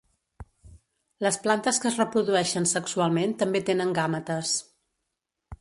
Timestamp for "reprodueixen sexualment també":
2.01-3.65